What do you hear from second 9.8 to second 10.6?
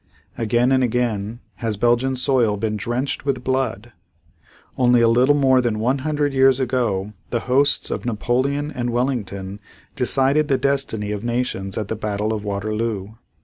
decided the